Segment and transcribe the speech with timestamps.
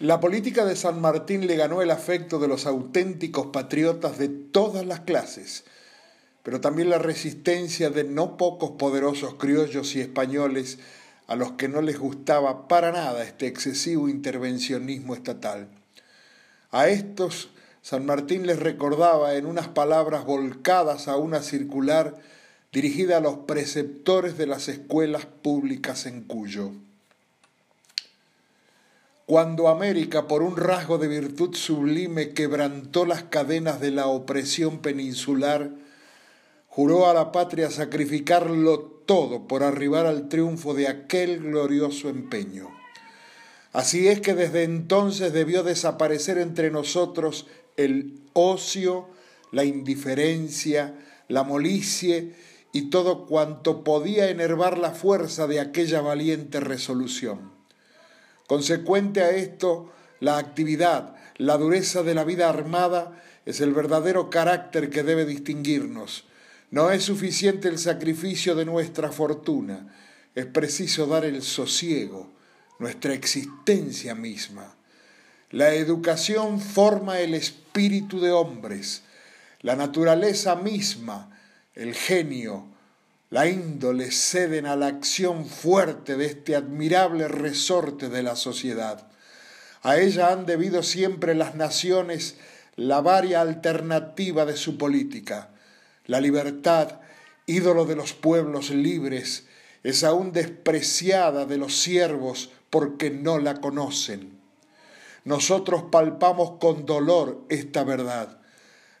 [0.00, 4.86] La política de San Martín le ganó el afecto de los auténticos patriotas de todas
[4.86, 5.64] las clases,
[6.42, 10.78] pero también la resistencia de no pocos poderosos criollos y españoles
[11.26, 15.68] a los que no les gustaba para nada este excesivo intervencionismo estatal.
[16.70, 17.50] A estos
[17.82, 22.16] San Martín les recordaba en unas palabras volcadas a una circular
[22.72, 26.72] dirigida a los preceptores de las escuelas públicas en Cuyo.
[29.30, 35.70] Cuando América, por un rasgo de virtud sublime, quebrantó las cadenas de la opresión peninsular,
[36.66, 42.70] juró a la patria sacrificarlo todo por arribar al triunfo de aquel glorioso empeño.
[43.72, 49.10] Así es que desde entonces debió desaparecer entre nosotros el ocio,
[49.52, 52.34] la indiferencia, la molicie
[52.72, 57.59] y todo cuanto podía enervar la fuerza de aquella valiente resolución.
[58.50, 64.90] Consecuente a esto, la actividad, la dureza de la vida armada es el verdadero carácter
[64.90, 66.24] que debe distinguirnos.
[66.72, 69.94] No es suficiente el sacrificio de nuestra fortuna,
[70.34, 72.28] es preciso dar el sosiego,
[72.80, 74.74] nuestra existencia misma.
[75.52, 79.04] La educación forma el espíritu de hombres,
[79.60, 81.40] la naturaleza misma,
[81.76, 82.66] el genio,
[83.30, 89.06] la índole ceden a la acción fuerte de este admirable resorte de la sociedad.
[89.82, 92.36] A ella han debido siempre las naciones
[92.74, 95.50] la varia alternativa de su política.
[96.06, 97.00] La libertad,
[97.46, 99.46] ídolo de los pueblos libres,
[99.84, 104.38] es aún despreciada de los siervos porque no la conocen.
[105.24, 108.38] Nosotros palpamos con dolor esta verdad.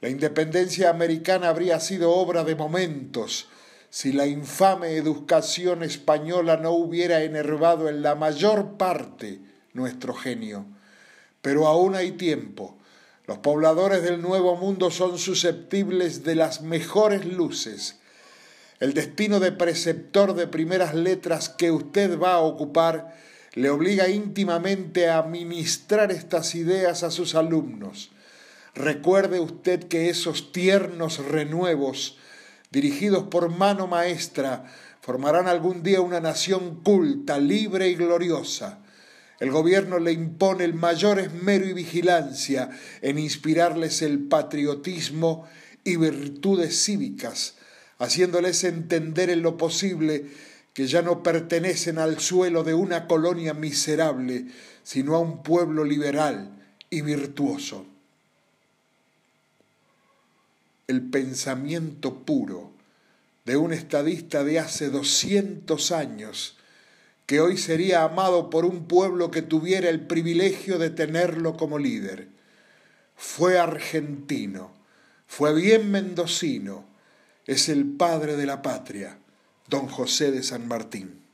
[0.00, 3.48] La independencia americana habría sido obra de momentos,
[3.96, 9.40] si la infame educación española no hubiera enervado en la mayor parte
[9.72, 10.66] nuestro genio.
[11.40, 12.76] Pero aún hay tiempo.
[13.26, 17.98] Los pobladores del Nuevo Mundo son susceptibles de las mejores luces.
[18.80, 23.16] El destino de preceptor de primeras letras que usted va a ocupar
[23.54, 28.10] le obliga íntimamente a ministrar estas ideas a sus alumnos.
[28.74, 32.18] Recuerde usted que esos tiernos renuevos
[32.76, 34.66] dirigidos por mano maestra,
[35.00, 38.80] formarán algún día una nación culta, libre y gloriosa.
[39.40, 42.68] El gobierno le impone el mayor esmero y vigilancia
[43.00, 45.48] en inspirarles el patriotismo
[45.84, 47.54] y virtudes cívicas,
[47.98, 50.26] haciéndoles entender en lo posible
[50.74, 54.48] que ya no pertenecen al suelo de una colonia miserable,
[54.82, 57.95] sino a un pueblo liberal y virtuoso
[60.88, 62.72] el pensamiento puro
[63.44, 66.56] de un estadista de hace 200 años,
[67.26, 72.28] que hoy sería amado por un pueblo que tuviera el privilegio de tenerlo como líder.
[73.16, 74.72] Fue argentino,
[75.26, 76.84] fue bien mendocino,
[77.46, 79.18] es el padre de la patria,
[79.68, 81.25] don José de San Martín.